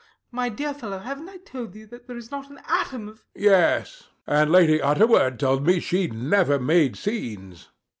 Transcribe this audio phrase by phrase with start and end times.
[0.31, 3.29] My dear fellow, haven't I told you that there is not an atom of HECTOR.
[3.35, 4.07] Yes.
[4.25, 7.69] And Lady Utterword told me she never made scenes.